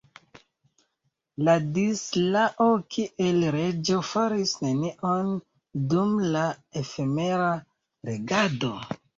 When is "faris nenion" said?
4.13-5.31